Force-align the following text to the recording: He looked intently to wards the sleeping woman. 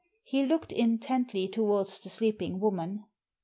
He 0.23 0.47
looked 0.47 0.71
intently 0.71 1.47
to 1.49 1.61
wards 1.61 1.99
the 1.99 2.09
sleeping 2.09 2.59
woman. 2.59 3.05